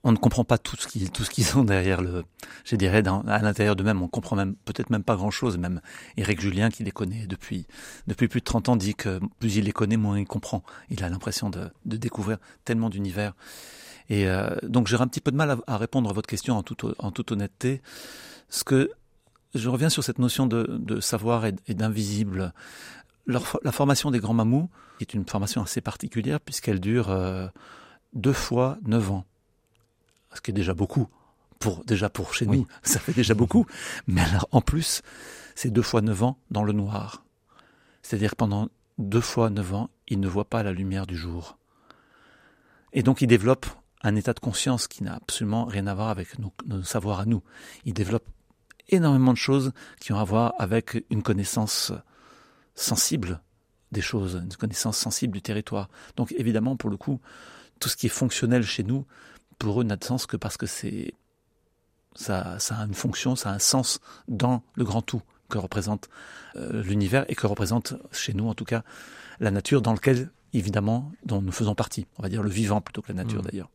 on 0.03 0.11
ne 0.11 0.17
comprend 0.17 0.45
pas 0.45 0.57
tout 0.57 0.77
ce 0.77 0.87
qu'ils 0.87 1.11
tout 1.11 1.23
ce 1.23 1.57
ont 1.57 1.63
derrière 1.63 2.01
le 2.01 2.23
je 2.63 2.75
dirais 2.75 3.03
à 3.05 3.39
l'intérieur 3.39 3.75
d'eux-mêmes. 3.75 4.01
On 4.01 4.07
comprend 4.07 4.35
même 4.35 4.55
peut-être 4.55 4.89
même 4.89 5.03
pas 5.03 5.15
grand-chose. 5.15 5.57
Même 5.57 5.81
Eric 6.17 6.39
Julien 6.39 6.69
qui 6.69 6.83
les 6.83 6.91
connaît 6.91 7.27
depuis 7.27 7.67
depuis 8.07 8.27
plus 8.27 8.39
de 8.39 8.45
30 8.45 8.69
ans 8.69 8.75
dit 8.75 8.95
que 8.95 9.19
plus 9.39 9.57
il 9.57 9.65
les 9.65 9.71
connaît 9.71 9.97
moins 9.97 10.17
il 10.17 10.25
comprend. 10.25 10.63
Il 10.89 11.03
a 11.03 11.09
l'impression 11.09 11.49
de, 11.49 11.69
de 11.85 11.97
découvrir 11.97 12.37
tellement 12.63 12.89
d'univers. 12.89 13.33
Et 14.09 14.27
euh, 14.27 14.55
donc 14.63 14.87
j'ai 14.87 14.95
un 14.95 15.07
petit 15.07 15.21
peu 15.21 15.31
de 15.31 15.37
mal 15.37 15.57
à, 15.67 15.77
répondre 15.77 16.09
à 16.09 16.13
votre 16.13 16.29
question 16.29 16.55
en 16.57 16.63
toute 17.11 17.31
honnêteté. 17.31 17.81
Ce 18.47 18.63
que 18.63 18.89
je 19.53 19.69
reviens 19.69 19.89
sur 19.89 20.03
cette 20.03 20.19
notion 20.19 20.47
de, 20.47 20.77
de 20.79 20.99
savoir 21.01 21.45
et, 21.45 21.73
d'invisible. 21.73 22.53
Leur, 23.25 23.59
la 23.63 23.71
formation 23.71 24.11
des 24.11 24.19
grands 24.19 24.33
mamous 24.33 24.69
est 25.01 25.13
une 25.13 25.27
formation 25.27 25.61
assez 25.61 25.81
particulière 25.81 26.39
puisqu'elle 26.39 26.79
dure 26.79 27.09
euh, 27.09 27.47
deux 28.13 28.33
fois 28.33 28.77
neuf 28.85 29.11
ans 29.11 29.25
ce 30.33 30.41
qui 30.41 30.51
est 30.51 30.53
déjà 30.53 30.73
beaucoup. 30.73 31.07
Pour, 31.59 31.83
déjà 31.83 32.09
pour 32.09 32.33
chez 32.33 32.45
nous, 32.45 32.67
ça 32.83 32.99
fait 32.99 33.13
déjà 33.13 33.33
beaucoup. 33.33 33.65
Mais 34.07 34.21
alors, 34.21 34.47
en 34.51 34.61
plus, 34.61 35.01
c'est 35.55 35.71
deux 35.71 35.81
fois 35.81 36.01
neuf 36.01 36.23
ans 36.23 36.37
dans 36.51 36.63
le 36.63 36.71
noir. 36.71 37.25
C'est-à-dire 38.01 38.35
pendant 38.35 38.69
deux 38.97 39.21
fois 39.21 39.49
neuf 39.49 39.73
ans, 39.73 39.89
il 40.07 40.19
ne 40.19 40.27
voit 40.27 40.49
pas 40.49 40.63
la 40.63 40.71
lumière 40.71 41.05
du 41.05 41.17
jour. 41.17 41.57
Et 42.93 43.03
donc, 43.03 43.21
il 43.21 43.27
développe 43.27 43.65
un 44.01 44.15
état 44.15 44.33
de 44.33 44.39
conscience 44.39 44.87
qui 44.87 45.03
n'a 45.03 45.15
absolument 45.15 45.65
rien 45.65 45.85
à 45.87 45.93
voir 45.93 46.09
avec 46.09 46.39
nos, 46.39 46.53
nos 46.65 46.83
savoirs 46.83 47.19
à 47.19 47.25
nous. 47.25 47.43
Il 47.83 47.93
développe 47.93 48.27
énormément 48.87 49.33
de 49.33 49.37
choses 49.37 49.73
qui 49.99 50.13
ont 50.13 50.17
à 50.17 50.23
voir 50.23 50.53
avec 50.57 51.05
une 51.09 51.21
connaissance 51.21 51.91
sensible 52.75 53.41
des 53.91 54.01
choses, 54.01 54.41
une 54.43 54.55
connaissance 54.55 54.97
sensible 54.97 55.33
du 55.33 55.41
territoire. 55.41 55.89
Donc 56.15 56.33
évidemment, 56.37 56.75
pour 56.75 56.89
le 56.89 56.97
coup, 56.97 57.19
tout 57.79 57.89
ce 57.89 57.95
qui 57.95 58.05
est 58.05 58.09
fonctionnel 58.09 58.63
chez 58.63 58.83
nous 58.83 59.05
pour 59.59 59.81
eux 59.81 59.83
n'a 59.83 59.97
de 59.97 60.03
sens 60.03 60.25
que 60.25 60.37
parce 60.37 60.57
que 60.57 60.65
c'est 60.65 61.13
ça, 62.15 62.57
ça 62.59 62.77
a 62.77 62.85
une 62.85 62.93
fonction, 62.93 63.35
ça 63.35 63.51
a 63.51 63.53
un 63.53 63.59
sens 63.59 63.99
dans 64.27 64.63
le 64.73 64.83
grand 64.83 65.01
tout 65.01 65.21
que 65.49 65.57
représente 65.57 66.09
euh, 66.55 66.81
l'univers 66.83 67.25
et 67.27 67.35
que 67.35 67.47
représente 67.47 67.93
chez 68.11 68.33
nous 68.33 68.47
en 68.47 68.55
tout 68.55 68.65
cas 68.65 68.83
la 69.39 69.51
nature 69.51 69.81
dans 69.81 69.93
lequel 69.93 70.31
évidemment 70.53 71.11
dont 71.25 71.41
nous 71.41 71.51
faisons 71.51 71.75
partie, 71.75 72.07
on 72.17 72.23
va 72.23 72.29
dire 72.29 72.41
le 72.41 72.49
vivant 72.49 72.81
plutôt 72.81 73.01
que 73.01 73.09
la 73.09 73.23
nature 73.23 73.41
mmh. 73.41 73.45
d'ailleurs. 73.45 73.69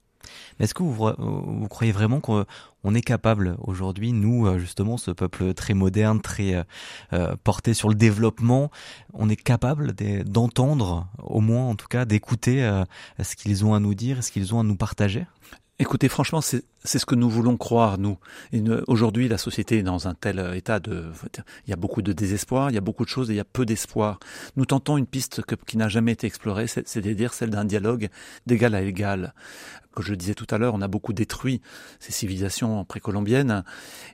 Est-ce 0.61 0.75
que 0.75 0.83
vous, 0.83 0.93
vous, 0.95 1.69
croyez 1.69 1.93
vraiment 1.93 2.21
qu'on 2.21 2.95
est 2.95 3.03
capable 3.03 3.57
aujourd'hui, 3.61 4.13
nous 4.13 4.47
euh, 4.47 4.59
justement, 4.59 4.97
ce 4.97 5.11
peuple 5.11 5.55
très 5.55 5.75
moderne, 5.75 6.21
très 6.21 6.55
euh, 6.55 6.63
euh, 7.13 7.37
porté 7.43 7.75
sur 7.75 7.89
le 7.89 7.95
développement, 7.95 8.71
on 9.13 9.29
est 9.29 9.37
capable 9.37 9.95
d'entendre, 10.25 11.09
au 11.23 11.41
moins 11.41 11.69
en 11.69 11.75
tout 11.75 11.89
cas, 11.89 12.05
d'écouter 12.05 12.83
ce 13.23 13.37
qu'ils 13.37 13.65
ont 13.65 13.75
à 13.75 13.81
nous 13.81 13.95
dire, 13.95 14.23
ce 14.23 14.31
qu'ils 14.31 14.55
ont 14.55 14.61
à 14.61 14.63
nous 14.63 14.77
partager? 14.77 15.27
Écoutez, 15.79 16.09
franchement, 16.09 16.41
c'est 16.41 16.65
ce 16.85 17.07
que 17.07 17.15
nous 17.15 17.31
voulons 17.31 17.57
croire, 17.57 17.99
nous. 17.99 18.19
Aujourd'hui, 18.87 19.29
la 19.29 19.39
société 19.39 19.79
est 19.79 19.83
dans 19.83 20.07
un 20.07 20.15
tel 20.15 20.39
état 20.55 20.81
de... 20.81 21.07
Il 21.67 21.71
y 21.71 21.73
a 21.73 21.77
beaucoup 21.77 22.03
de 22.03 22.13
désespoir, 22.13 22.71
il 22.71 22.75
y 22.75 22.79
a 22.79 22.83
beaucoup 22.83 23.05
de 23.05 23.09
choses 23.09 23.31
et 23.31 23.35
il 23.35 23.37
y 23.37 23.41
a 23.41 23.45
peu 23.45 23.65
d'espoir. 23.65 24.21
Nous 24.57 24.67
tentons 24.67 24.99
une 24.99 25.07
piste 25.07 25.43
qui 25.67 25.77
n'a 25.77 25.89
jamais 25.89 26.13
été 26.13 26.27
explorée, 26.27 26.67
c'est-à-dire 26.67 27.33
celle 27.33 27.51
d'un 27.51 27.65
dialogue 27.65 28.09
d'égal 28.47 28.75
à 28.75 28.83
égal. 28.83 29.35
Comme 29.93 30.05
je 30.05 30.15
disais 30.15 30.35
tout 30.35 30.47
à 30.51 30.59
l'heure, 30.59 30.75
on 30.75 30.83
a 30.83 30.89
beaucoup 30.89 31.13
détruit 31.13 31.63
ces 32.01 32.13
civilisations 32.13 32.85
précolombiennes 32.85 33.63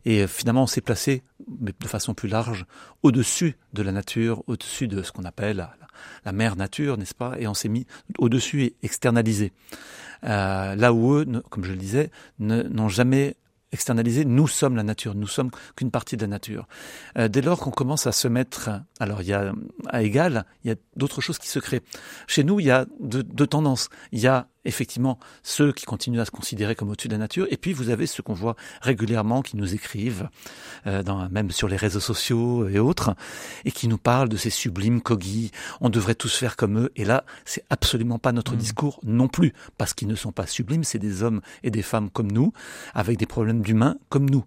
et 0.04 0.26
finalement 0.26 0.64
on 0.64 0.66
s'est 0.66 0.82
placé, 0.82 1.22
mais 1.58 1.72
de 1.78 1.86
façon 1.86 2.12
plus 2.12 2.28
large, 2.28 2.66
au-dessus 3.02 3.56
de 3.72 3.82
la 3.82 3.90
nature, 3.90 4.44
au-dessus 4.46 4.88
de 4.88 5.02
ce 5.02 5.10
qu'on 5.10 5.24
appelle 5.24 5.56
la, 5.56 5.74
la 6.26 6.32
mère 6.32 6.56
nature, 6.56 6.98
n'est-ce 6.98 7.14
pas? 7.14 7.34
Et 7.38 7.46
on 7.46 7.54
s'est 7.54 7.70
mis 7.70 7.86
au-dessus 8.18 8.62
et 8.62 8.76
externalisé. 8.82 9.52
Euh, 10.24 10.74
là 10.74 10.92
où 10.92 11.14
eux, 11.14 11.26
comme 11.48 11.64
je 11.64 11.72
le 11.72 11.78
disais, 11.78 12.10
n'ont 12.68 12.88
jamais 12.88 13.36
externalisé, 13.72 14.24
nous 14.24 14.48
sommes 14.48 14.76
la 14.76 14.82
nature, 14.82 15.14
nous 15.14 15.26
sommes 15.26 15.50
qu'une 15.76 15.90
partie 15.90 16.16
de 16.16 16.22
la 16.22 16.28
nature. 16.28 16.66
Euh, 17.18 17.28
dès 17.28 17.40
lors 17.40 17.60
qu'on 17.60 17.70
commence 17.70 18.06
à 18.06 18.12
se 18.12 18.28
mettre, 18.28 18.70
alors 18.98 19.22
il 19.22 19.28
y 19.28 19.32
a 19.32 19.52
à 19.88 20.02
égal, 20.02 20.44
il 20.64 20.68
y 20.68 20.72
a 20.72 20.76
d'autres 20.96 21.20
choses 21.20 21.38
qui 21.38 21.48
se 21.48 21.58
créent. 21.58 21.82
Chez 22.26 22.44
nous, 22.44 22.60
il 22.60 22.66
y 22.66 22.70
a 22.70 22.86
deux 22.98 23.46
tendances. 23.46 23.88
Il 24.12 24.20
y 24.20 24.26
a 24.26 24.48
effectivement 24.64 25.18
ceux 25.42 25.72
qui 25.72 25.86
continuent 25.86 26.20
à 26.20 26.24
se 26.24 26.30
considérer 26.30 26.74
comme 26.74 26.90
au-dessus 26.90 27.08
de 27.08 27.14
la 27.14 27.18
nature, 27.18 27.46
et 27.50 27.56
puis 27.56 27.72
vous 27.72 27.90
avez 27.90 28.06
ceux 28.06 28.22
qu'on 28.22 28.34
voit 28.34 28.56
régulièrement 28.82 29.42
qui 29.42 29.56
nous 29.56 29.74
écrivent, 29.74 30.28
euh, 30.86 31.02
dans, 31.02 31.28
même 31.30 31.50
sur 31.50 31.68
les 31.68 31.76
réseaux 31.76 32.00
sociaux 32.00 32.68
et 32.68 32.78
autres, 32.78 33.14
et 33.64 33.72
qui 33.72 33.88
nous 33.88 33.98
parlent 33.98 34.28
de 34.28 34.36
ces 34.36 34.50
sublimes 34.50 35.00
cogis, 35.00 35.50
on 35.80 35.88
devrait 35.88 36.14
tous 36.14 36.34
faire 36.34 36.56
comme 36.56 36.78
eux, 36.78 36.92
et 36.96 37.04
là, 37.04 37.24
c'est 37.44 37.64
absolument 37.70 38.18
pas 38.18 38.32
notre 38.32 38.54
mmh. 38.54 38.58
discours 38.58 39.00
non 39.02 39.28
plus, 39.28 39.52
parce 39.78 39.94
qu'ils 39.94 40.08
ne 40.08 40.14
sont 40.14 40.32
pas 40.32 40.46
sublimes, 40.46 40.84
c'est 40.84 40.98
des 40.98 41.22
hommes 41.22 41.40
et 41.62 41.70
des 41.70 41.82
femmes 41.82 42.10
comme 42.10 42.30
nous, 42.30 42.52
avec 42.94 43.18
des 43.18 43.26
problèmes 43.26 43.62
d'humains 43.62 43.96
comme 44.08 44.28
nous. 44.28 44.44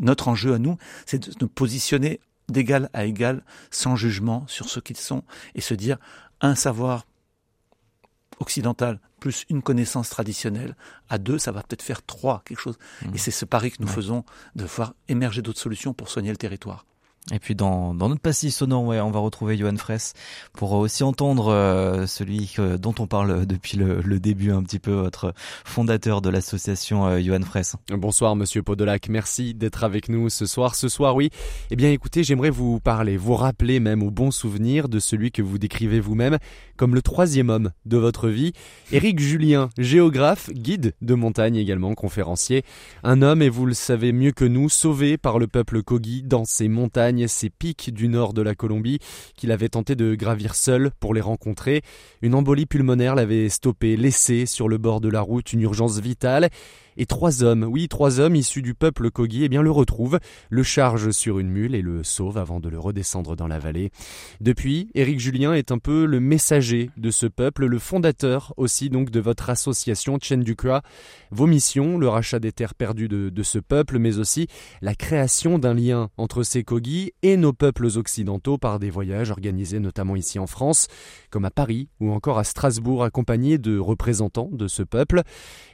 notre 0.00 0.28
enjeu 0.28 0.54
à 0.54 0.58
nous, 0.58 0.76
c'est 1.06 1.28
de 1.28 1.32
nous 1.40 1.48
positionner 1.48 2.20
d'égal 2.48 2.90
à 2.92 3.04
égal, 3.04 3.42
sans 3.70 3.96
jugement 3.96 4.44
sur 4.46 4.68
ce 4.68 4.80
qu'ils 4.80 4.96
sont, 4.96 5.22
et 5.54 5.60
se 5.60 5.74
dire 5.74 5.98
un 6.40 6.54
savoir 6.54 7.06
occidentale 8.42 9.00
plus 9.20 9.46
une 9.48 9.62
connaissance 9.62 10.10
traditionnelle, 10.10 10.76
à 11.08 11.18
deux, 11.18 11.38
ça 11.38 11.52
va 11.52 11.62
peut-être 11.62 11.82
faire 11.82 12.02
trois, 12.02 12.42
quelque 12.44 12.58
chose. 12.58 12.76
Mmh. 13.02 13.14
Et 13.14 13.18
c'est 13.18 13.30
ce 13.30 13.44
pari 13.44 13.70
que 13.70 13.80
nous 13.80 13.88
faisons 13.88 14.24
de 14.56 14.64
voir 14.64 14.94
émerger 15.08 15.42
d'autres 15.42 15.60
solutions 15.60 15.94
pour 15.94 16.08
soigner 16.08 16.30
le 16.30 16.36
territoire. 16.36 16.84
Et 17.30 17.38
puis 17.38 17.54
dans, 17.54 17.94
notre 17.94 18.20
passif 18.20 18.52
sonore, 18.52 18.84
ouais, 18.84 19.00
on 19.00 19.12
va 19.12 19.20
retrouver 19.20 19.56
Johan 19.56 19.76
Fraisse 19.76 20.14
pour 20.52 20.72
aussi 20.72 21.04
entendre 21.04 21.52
euh, 21.52 22.06
celui 22.08 22.56
dont 22.80 22.94
on 22.98 23.06
parle 23.06 23.46
depuis 23.52 23.78
le, 23.78 24.02
début 24.18 24.50
un 24.50 24.62
petit 24.64 24.80
peu, 24.80 24.90
votre 24.90 25.32
fondateur 25.64 26.20
de 26.20 26.30
l'association 26.30 27.06
euh, 27.06 27.20
Johan 27.20 27.42
Fraisse. 27.42 27.76
Bonsoir 27.90 28.34
Monsieur 28.34 28.62
Podolac, 28.62 29.08
merci 29.08 29.54
d'être 29.54 29.84
avec 29.84 30.08
nous 30.08 30.30
ce 30.30 30.46
soir. 30.46 30.74
Ce 30.74 30.88
soir, 30.88 31.14
oui. 31.14 31.30
Eh 31.70 31.76
bien 31.76 31.92
écoutez, 31.92 32.24
j'aimerais 32.24 32.50
vous 32.50 32.80
parler, 32.80 33.16
vous 33.16 33.36
rappeler 33.36 33.78
même 33.78 34.02
au 34.02 34.10
bon 34.10 34.32
souvenir 34.32 34.88
de 34.88 34.98
celui 34.98 35.30
que 35.30 35.42
vous 35.42 35.58
décrivez 35.58 36.00
vous-même 36.00 36.38
comme 36.76 36.96
le 36.96 37.02
troisième 37.02 37.50
homme 37.50 37.70
de 37.86 37.96
votre 37.96 38.28
vie. 38.28 38.52
Éric 38.90 39.20
Julien, 39.20 39.70
géographe, 39.78 40.50
guide 40.50 40.94
de 41.00 41.14
montagne 41.14 41.54
également, 41.54 41.94
conférencier. 41.94 42.64
Un 43.04 43.22
homme, 43.22 43.42
et 43.42 43.48
vous 43.48 43.66
le 43.66 43.74
savez 43.74 44.10
mieux 44.10 44.32
que 44.32 44.44
nous, 44.44 44.68
sauvé 44.68 45.16
par 45.16 45.38
le 45.38 45.46
peuple 45.46 45.82
Kogi 45.82 46.22
dans 46.24 46.44
ces 46.44 46.66
montagnes 46.66 47.11
ces 47.28 47.50
pics 47.50 47.92
du 47.92 48.08
nord 48.08 48.32
de 48.32 48.42
la 48.42 48.54
Colombie 48.54 48.98
qu'il 49.36 49.52
avait 49.52 49.68
tenté 49.68 49.94
de 49.94 50.14
gravir 50.14 50.54
seul 50.54 50.90
pour 51.00 51.14
les 51.14 51.20
rencontrer. 51.20 51.82
Une 52.22 52.34
embolie 52.34 52.66
pulmonaire 52.66 53.14
l'avait 53.14 53.48
stoppé, 53.48 53.96
laissé 53.96 54.46
sur 54.46 54.68
le 54.68 54.78
bord 54.78 55.00
de 55.00 55.08
la 55.08 55.20
route 55.20 55.52
une 55.52 55.62
urgence 55.62 55.98
vitale 56.00 56.48
et 56.96 57.06
trois 57.06 57.42
hommes, 57.42 57.64
oui, 57.64 57.88
trois 57.88 58.20
hommes 58.20 58.36
issus 58.36 58.62
du 58.62 58.74
peuple 58.74 59.10
Kogi, 59.10 59.44
eh 59.44 59.48
bien, 59.48 59.62
le 59.62 59.70
retrouvent, 59.70 60.18
le 60.50 60.62
chargent 60.62 61.10
sur 61.10 61.38
une 61.38 61.48
mule 61.48 61.74
et 61.74 61.82
le 61.82 62.04
sauvent 62.04 62.38
avant 62.38 62.60
de 62.60 62.68
le 62.68 62.78
redescendre 62.78 63.36
dans 63.36 63.46
la 63.46 63.58
vallée. 63.58 63.90
Depuis, 64.40 64.90
Éric 64.94 65.20
Julien 65.20 65.54
est 65.54 65.72
un 65.72 65.78
peu 65.78 66.04
le 66.04 66.20
messager 66.20 66.90
de 66.96 67.10
ce 67.10 67.26
peuple, 67.26 67.66
le 67.66 67.78
fondateur 67.78 68.52
aussi 68.56 68.90
donc 68.90 69.10
de 69.10 69.20
votre 69.20 69.50
association 69.50 70.18
Chendukra. 70.20 70.82
Vos 71.30 71.46
missions, 71.46 71.98
le 71.98 72.08
rachat 72.08 72.38
des 72.38 72.52
terres 72.52 72.74
perdues 72.74 73.08
de, 73.08 73.30
de 73.30 73.42
ce 73.42 73.58
peuple, 73.58 73.98
mais 73.98 74.18
aussi 74.18 74.46
la 74.80 74.94
création 74.94 75.58
d'un 75.58 75.74
lien 75.74 76.10
entre 76.16 76.42
ces 76.42 76.64
Kogi 76.64 77.12
et 77.22 77.36
nos 77.36 77.52
peuples 77.52 77.86
occidentaux 77.96 78.58
par 78.58 78.78
des 78.78 78.90
voyages 78.90 79.30
organisés 79.30 79.80
notamment 79.80 80.16
ici 80.16 80.38
en 80.38 80.46
France, 80.46 80.88
comme 81.30 81.44
à 81.44 81.50
Paris 81.50 81.88
ou 82.00 82.12
encore 82.12 82.38
à 82.38 82.44
Strasbourg, 82.44 83.04
accompagnés 83.04 83.58
de 83.58 83.78
représentants 83.78 84.50
de 84.52 84.68
ce 84.68 84.82
peuple. 84.82 85.22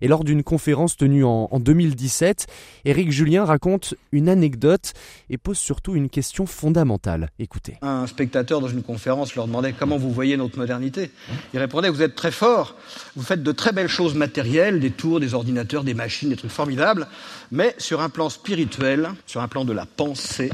Et 0.01 0.09
lors 0.09 0.25
d'une 0.25 0.43
conférence 0.43 0.97
en, 1.23 1.61
2017, 1.61 2.47
Éric 2.85 3.11
Julien 3.11 3.45
raconte 3.45 3.95
une 4.13 4.29
anecdote 4.29 4.93
et 5.31 5.39
pose 5.39 5.59
surtout 5.59 5.95
une 5.95 6.09
question 6.09 6.47
fondamentale. 6.47 7.31
Écoutez. 7.39 7.77
Un 7.83 8.07
spectateur 8.07 8.61
dans 8.61 8.69
une 8.69 8.83
conférence 8.83 9.35
leur 9.35 9.47
demandait 9.47 9.73
comment 9.73 9.97
vous 9.97 10.13
voyez 10.13 10.37
notre 10.37 10.59
modernité. 10.59 11.11
Il 11.53 11.59
répondait 11.59 11.91
vous 11.91 12.03
êtes 12.03 12.15
très 12.15 12.31
fort, 12.31 12.77
vous 13.17 13.23
faites 13.23 13.43
de 13.43 13.53
très 13.53 13.73
belles 13.73 13.89
choses 13.89 14.15
matérielles, 14.15 14.81
des 14.81 14.91
tours, 14.91 15.21
des 15.21 15.35
ordinateurs, 15.35 15.85
des 15.85 15.95
machines, 15.95 16.29
des 16.29 16.37
trucs 16.37 16.51
formidables, 16.51 17.07
mais 17.51 17.75
sur 17.79 18.01
un 18.01 18.09
plan 18.09 18.29
spirituel, 18.29 19.11
sur 19.27 19.41
un 19.41 19.49
plan 19.49 19.65
de 19.65 19.73
la 19.73 19.87
pensée, 19.87 20.51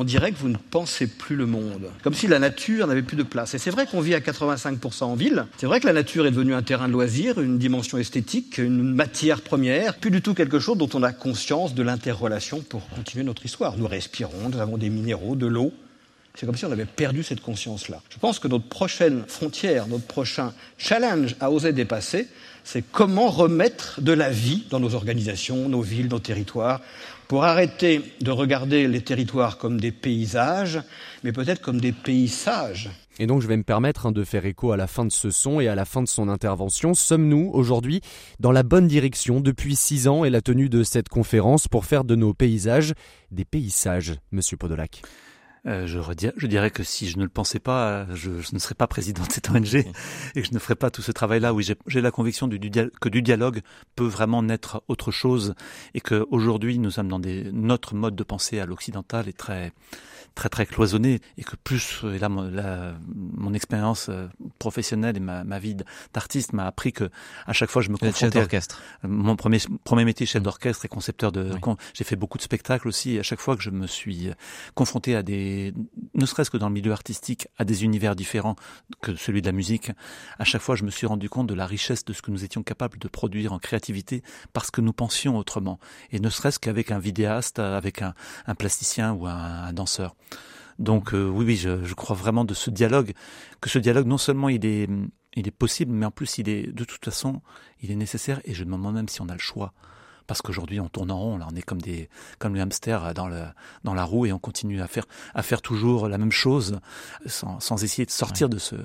on 0.00 0.04
dirait 0.04 0.32
que 0.32 0.38
vous 0.38 0.48
ne 0.48 0.56
pensez 0.56 1.06
plus 1.06 1.36
le 1.36 1.44
monde. 1.44 1.90
Comme 2.02 2.14
si 2.14 2.26
la 2.26 2.38
nature 2.38 2.86
n'avait 2.86 3.02
plus 3.02 3.18
de 3.18 3.22
place. 3.22 3.52
Et 3.52 3.58
c'est 3.58 3.68
vrai 3.68 3.84
qu'on 3.84 4.00
vit 4.00 4.14
à 4.14 4.20
85% 4.20 5.04
en 5.04 5.14
ville. 5.14 5.44
C'est 5.58 5.66
vrai 5.66 5.78
que 5.78 5.86
la 5.86 5.92
nature 5.92 6.24
est 6.26 6.30
devenue 6.30 6.54
un 6.54 6.62
terrain 6.62 6.88
de 6.88 6.94
loisir, 6.94 7.38
une 7.38 7.58
dimension 7.58 7.98
esthétique, 7.98 8.56
une 8.56 8.94
matière 8.94 9.42
première, 9.42 9.98
plus 9.98 10.10
du 10.10 10.22
tout 10.22 10.32
quelque 10.32 10.58
chose 10.58 10.78
dont 10.78 10.88
on 10.94 11.02
a 11.02 11.12
conscience 11.12 11.74
de 11.74 11.82
l'interrelation 11.82 12.62
pour 12.62 12.88
continuer 12.88 13.24
notre 13.24 13.44
histoire. 13.44 13.76
Nous 13.76 13.86
respirons, 13.86 14.48
nous 14.48 14.58
avons 14.58 14.78
des 14.78 14.88
minéraux, 14.88 15.36
de 15.36 15.46
l'eau. 15.46 15.70
C'est 16.34 16.46
comme 16.46 16.56
si 16.56 16.64
on 16.64 16.72
avait 16.72 16.86
perdu 16.86 17.22
cette 17.22 17.42
conscience-là. 17.42 18.00
Je 18.08 18.18
pense 18.18 18.38
que 18.38 18.48
notre 18.48 18.70
prochaine 18.70 19.24
frontière, 19.28 19.86
notre 19.86 20.06
prochain 20.06 20.54
challenge 20.78 21.36
à 21.40 21.50
oser 21.50 21.74
dépasser, 21.74 22.26
c'est 22.64 22.82
comment 22.82 23.28
remettre 23.28 24.00
de 24.00 24.12
la 24.12 24.30
vie 24.30 24.64
dans 24.70 24.80
nos 24.80 24.94
organisations, 24.94 25.68
nos 25.68 25.82
villes, 25.82 26.08
nos 26.08 26.18
territoires, 26.18 26.80
pour 27.28 27.44
arrêter 27.44 28.02
de 28.20 28.30
regarder 28.32 28.88
les 28.88 29.02
territoires 29.02 29.56
comme 29.56 29.80
des 29.80 29.92
paysages, 29.92 30.80
mais 31.22 31.32
peut-être 31.32 31.60
comme 31.60 31.80
des 31.80 31.92
paysages. 31.92 32.90
Et 33.20 33.26
donc 33.26 33.40
je 33.42 33.46
vais 33.46 33.56
me 33.56 33.62
permettre 33.62 34.06
hein, 34.06 34.12
de 34.12 34.24
faire 34.24 34.46
écho 34.46 34.72
à 34.72 34.76
la 34.76 34.86
fin 34.86 35.04
de 35.04 35.12
ce 35.12 35.30
son 35.30 35.60
et 35.60 35.68
à 35.68 35.74
la 35.74 35.84
fin 35.84 36.02
de 36.02 36.08
son 36.08 36.28
intervention. 36.28 36.94
Sommes-nous 36.94 37.50
aujourd'hui 37.52 38.00
dans 38.40 38.50
la 38.50 38.62
bonne 38.62 38.88
direction 38.88 39.40
depuis 39.40 39.76
six 39.76 40.08
ans 40.08 40.24
et 40.24 40.30
la 40.30 40.40
tenue 40.40 40.68
de 40.68 40.82
cette 40.82 41.08
conférence 41.08 41.68
pour 41.68 41.84
faire 41.84 42.02
de 42.02 42.16
nos 42.16 42.34
paysages 42.34 42.94
des 43.30 43.44
paysages, 43.44 44.14
Monsieur 44.32 44.56
Podolac 44.56 45.02
euh, 45.66 45.86
je, 45.86 45.98
je, 46.36 46.46
dirais 46.46 46.70
que 46.70 46.82
si 46.82 47.08
je 47.08 47.18
ne 47.18 47.22
le 47.22 47.28
pensais 47.28 47.58
pas, 47.58 48.06
je, 48.14 48.30
ne 48.30 48.58
serais 48.58 48.74
pas 48.74 48.86
président 48.86 49.22
de 49.24 49.32
cette 49.32 49.50
ONG 49.50 49.74
et 50.34 50.42
que 50.42 50.46
je 50.46 50.52
ne 50.52 50.58
ferais 50.58 50.74
pas 50.74 50.90
tout 50.90 51.02
ce 51.02 51.12
travail-là. 51.12 51.52
Oui, 51.52 51.68
j'ai 51.86 52.00
la 52.00 52.10
conviction 52.10 52.48
du, 52.48 52.58
que 52.58 53.08
du 53.08 53.22
dialogue 53.22 53.60
peut 53.94 54.06
vraiment 54.06 54.42
naître 54.42 54.82
autre 54.88 55.10
chose 55.10 55.54
et 55.94 56.00
qu'aujourd'hui 56.00 56.78
nous 56.78 56.90
sommes 56.90 57.08
dans 57.08 57.18
des, 57.18 57.50
notre 57.52 57.94
mode 57.94 58.16
de 58.16 58.22
pensée 58.22 58.58
à 58.58 58.66
l'occidental 58.66 59.28
est 59.28 59.36
très 59.36 59.72
très 60.36 60.48
très 60.48 60.64
cloisonné 60.64 61.20
et 61.38 61.42
que 61.42 61.56
plus 61.56 62.02
et 62.04 62.18
là 62.18 62.28
mon, 62.28 63.52
expérience 63.52 64.08
euh, 64.08 64.28
professionnelle 64.60 65.16
et 65.16 65.20
ma, 65.20 65.42
ma 65.42 65.58
vie 65.58 65.76
d'artiste 66.14 66.52
m'a 66.52 66.66
appris 66.66 66.92
que 66.92 67.10
à 67.46 67.52
chaque 67.52 67.68
fois 67.68 67.82
je 67.82 67.88
me 67.88 67.96
confrontais 67.96 68.18
chef 68.18 68.32
d'orchestre. 68.32 68.80
Mon 69.02 69.34
premier 69.34 69.58
premier 69.82 70.04
métier 70.04 70.26
chef 70.26 70.42
d'orchestre 70.42 70.84
et 70.84 70.88
concepteur 70.88 71.32
de 71.32 71.50
j'ai 71.94 72.04
fait 72.04 72.16
beaucoup 72.16 72.38
de 72.38 72.42
spectacles 72.42 72.86
aussi 72.86 73.16
et 73.16 73.18
à 73.18 73.22
chaque 73.24 73.40
fois 73.40 73.56
que 73.56 73.62
je 73.62 73.70
me 73.70 73.86
suis 73.88 74.30
confronté 74.74 75.16
à 75.16 75.22
des 75.22 75.49
ne 76.14 76.26
serait-ce 76.26 76.50
que 76.50 76.56
dans 76.56 76.68
le 76.68 76.74
milieu 76.74 76.92
artistique 76.92 77.48
à 77.58 77.64
des 77.64 77.84
univers 77.84 78.16
différents 78.16 78.56
que 79.00 79.14
celui 79.14 79.40
de 79.40 79.46
la 79.46 79.52
musique, 79.52 79.92
à 80.38 80.44
chaque 80.44 80.62
fois 80.62 80.76
je 80.76 80.84
me 80.84 80.90
suis 80.90 81.06
rendu 81.06 81.28
compte 81.28 81.46
de 81.46 81.54
la 81.54 81.66
richesse 81.66 82.04
de 82.04 82.12
ce 82.12 82.22
que 82.22 82.30
nous 82.30 82.44
étions 82.44 82.62
capables 82.62 82.98
de 82.98 83.08
produire 83.08 83.52
en 83.52 83.58
créativité 83.58 84.22
parce 84.52 84.70
que 84.70 84.80
nous 84.80 84.92
pensions 84.92 85.36
autrement 85.36 85.78
et 86.10 86.20
ne 86.20 86.28
serait-ce 86.28 86.58
qu'avec 86.58 86.90
un 86.90 86.98
vidéaste, 86.98 87.58
avec 87.58 88.02
un, 88.02 88.14
plasticien 88.58 89.12
ou 89.12 89.26
un, 89.26 89.72
danseur. 89.72 90.16
Donc 90.78 91.14
euh, 91.14 91.28
oui, 91.28 91.44
oui, 91.44 91.56
je, 91.56 91.94
crois 91.94 92.16
vraiment 92.16 92.44
de 92.44 92.54
ce 92.54 92.70
dialogue, 92.70 93.12
que 93.60 93.68
ce 93.68 93.78
dialogue 93.78 94.06
non 94.06 94.18
seulement 94.18 94.48
il 94.48 94.64
est, 94.64 94.88
il 95.34 95.46
est 95.46 95.52
possible, 95.52 95.92
mais 95.92 96.06
en 96.06 96.10
plus 96.10 96.38
il 96.38 96.48
est 96.48 96.72
de 96.72 96.84
toute 96.84 97.04
façon 97.04 97.42
il 97.82 97.90
est 97.90 97.96
nécessaire 97.96 98.40
et 98.44 98.54
je 98.54 98.64
me 98.64 98.72
demande 98.72 98.94
même 98.94 99.08
si 99.08 99.20
on 99.20 99.28
a 99.28 99.34
le 99.34 99.38
choix. 99.38 99.72
Parce 100.30 100.42
qu'aujourd'hui 100.42 100.78
on 100.78 100.88
tourne 100.88 101.10
en 101.10 101.18
rond, 101.18 101.38
là 101.38 101.48
on 101.50 101.56
est 101.56 101.62
comme 101.62 101.82
des 101.82 102.08
comme 102.38 102.54
les 102.54 102.60
hamsters 102.60 103.14
dans 103.14 103.26
le 103.26 103.42
dans 103.82 103.94
la 103.94 104.04
roue 104.04 104.26
et 104.26 104.32
on 104.32 104.38
continue 104.38 104.80
à 104.80 104.86
faire 104.86 105.06
à 105.34 105.42
faire 105.42 105.60
toujours 105.60 106.06
la 106.06 106.18
même 106.18 106.30
chose 106.30 106.78
sans, 107.26 107.58
sans 107.58 107.82
essayer 107.82 108.06
de 108.06 108.12
sortir 108.12 108.48
de 108.48 108.56
ce 108.56 108.76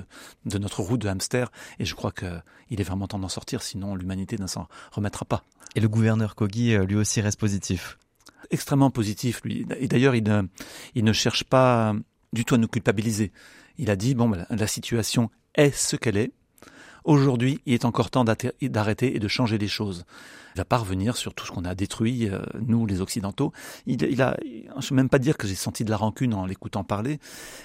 de 0.45 0.57
notre 0.57 0.81
roue 0.81 0.97
de 0.97 1.07
hamster. 1.07 1.51
Et 1.77 1.85
je 1.85 1.93
crois 1.93 2.11
que 2.11 2.25
il 2.71 2.81
est 2.81 2.83
vraiment 2.83 3.07
temps 3.07 3.19
d'en 3.19 3.29
sortir, 3.29 3.61
sinon 3.61 3.93
l'humanité 3.93 4.39
ne 4.39 4.47
s'en 4.47 4.67
remettra 4.91 5.23
pas. 5.23 5.43
Et 5.75 5.81
le 5.81 5.87
gouverneur 5.87 6.33
Kogi 6.33 6.73
euh, 6.73 6.83
lui 6.83 6.95
aussi 6.95 7.21
reste 7.21 7.39
positif 7.39 7.99
extrêmement 8.49 8.89
positif, 8.89 9.41
lui. 9.43 9.67
Et 9.79 9.87
d'ailleurs, 9.87 10.15
il 10.15 10.23
ne, 10.23 10.43
il 10.95 11.03
ne 11.03 11.13
cherche 11.13 11.43
pas 11.43 11.93
du 12.33 12.45
tout 12.45 12.55
à 12.55 12.57
nous 12.57 12.67
culpabiliser. 12.67 13.31
Il 13.77 13.89
a 13.89 13.95
dit, 13.95 14.15
bon, 14.15 14.29
ben, 14.29 14.45
la 14.49 14.67
situation 14.67 15.29
est 15.55 15.75
ce 15.75 15.95
qu'elle 15.95 16.17
est. 16.17 16.31
Aujourd'hui, 17.05 17.61
il 17.67 17.73
est 17.73 17.85
encore 17.85 18.09
temps 18.09 18.25
d'arrêter 18.25 19.15
et 19.15 19.19
de 19.19 19.27
changer 19.27 19.59
les 19.59 19.67
choses. 19.67 20.05
Il 20.55 20.57
va 20.57 20.65
pas 20.65 20.77
revenir 20.77 21.17
sur 21.17 21.35
tout 21.35 21.45
ce 21.45 21.51
qu'on 21.51 21.63
a 21.63 21.75
détruit, 21.75 22.27
euh, 22.27 22.41
nous 22.65 22.87
les 22.87 22.99
Occidentaux. 22.99 23.53
Il, 23.85 24.01
il 24.01 24.21
a, 24.23 24.35
je 24.79 24.91
ne 24.91 24.95
même 24.95 25.09
pas 25.09 25.19
dire 25.19 25.37
que 25.37 25.47
j'ai 25.47 25.53
senti 25.55 25.85
de 25.85 25.91
la 25.91 25.97
rancune 25.97 26.33
en 26.33 26.47
l'écoutant 26.47 26.83
parler, 26.83 27.19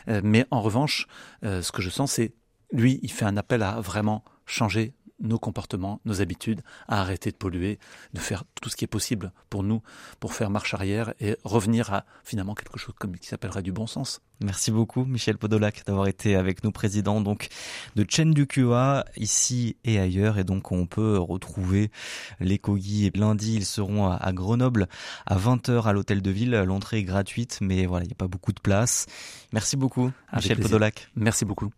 euh, 0.08 0.20
mais 0.22 0.44
en 0.50 0.60
revanche, 0.60 1.06
euh, 1.42 1.62
ce 1.62 1.72
que 1.72 1.80
je 1.80 1.88
sens, 1.88 2.12
c'est 2.12 2.34
lui, 2.70 3.00
il 3.02 3.10
fait 3.10 3.24
un 3.24 3.38
appel 3.38 3.62
à 3.62 3.80
vraiment 3.80 4.24
changer 4.44 4.92
nos 5.20 5.38
comportements, 5.38 6.00
nos 6.04 6.20
habitudes, 6.20 6.62
à 6.88 7.00
arrêter 7.00 7.30
de 7.30 7.36
polluer, 7.36 7.78
de 8.14 8.20
faire 8.20 8.44
tout 8.60 8.68
ce 8.68 8.76
qui 8.76 8.84
est 8.84 8.88
possible 8.88 9.32
pour 9.48 9.62
nous, 9.62 9.82
pour 10.18 10.34
faire 10.34 10.50
marche 10.50 10.74
arrière 10.74 11.14
et 11.20 11.36
revenir 11.44 11.92
à 11.92 12.04
finalement 12.24 12.54
quelque 12.54 12.78
chose 12.78 12.94
comme 12.98 13.16
qui 13.16 13.28
s'appellerait 13.28 13.62
du 13.62 13.72
bon 13.72 13.86
sens. 13.86 14.20
Merci 14.42 14.70
beaucoup 14.70 15.04
Michel 15.04 15.36
Podolac 15.36 15.82
d'avoir 15.86 16.06
été 16.06 16.34
avec 16.34 16.64
nous 16.64 16.72
président 16.72 17.20
donc 17.20 17.48
de 17.94 18.06
Chen 18.08 18.32
du 18.32 18.46
QA 18.46 19.04
ici 19.16 19.76
et 19.84 19.98
ailleurs 19.98 20.38
et 20.38 20.44
donc 20.44 20.72
on 20.72 20.86
peut 20.86 21.18
retrouver 21.18 21.90
les 22.40 22.58
Kogi 22.58 23.10
lundi 23.14 23.56
ils 23.56 23.66
seront 23.66 24.08
à 24.10 24.32
Grenoble 24.32 24.88
à 25.26 25.36
20h 25.36 25.82
à 25.82 25.92
l'hôtel 25.92 26.22
de 26.22 26.30
ville 26.30 26.52
l'entrée 26.52 26.98
est 26.98 27.04
gratuite 27.04 27.58
mais 27.60 27.84
voilà 27.84 28.04
il 28.04 28.08
n'y 28.08 28.14
a 28.14 28.16
pas 28.16 28.28
beaucoup 28.28 28.52
de 28.52 28.60
place. 28.60 29.06
Merci 29.52 29.76
beaucoup 29.76 30.10
Michel 30.32 30.58
Podolac. 30.58 31.10
Merci 31.16 31.44
beaucoup. 31.44 31.70